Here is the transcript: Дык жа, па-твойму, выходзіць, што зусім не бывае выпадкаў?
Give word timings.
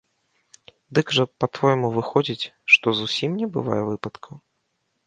Дык 0.99 1.07
жа, 1.17 1.23
па-твойму, 1.45 1.91
выходзіць, 1.99 2.49
што 2.77 2.87
зусім 3.03 3.31
не 3.45 3.53
бывае 3.59 3.81
выпадкаў? 3.93 4.35